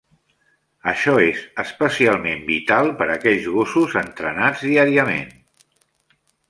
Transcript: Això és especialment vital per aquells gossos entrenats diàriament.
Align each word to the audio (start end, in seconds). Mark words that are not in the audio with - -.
Això 0.91 1.13
és 1.25 1.43
especialment 1.65 2.41
vital 2.49 2.91
per 3.03 3.09
aquells 3.17 3.47
gossos 3.59 3.97
entrenats 4.05 4.69
diàriament. 4.71 5.35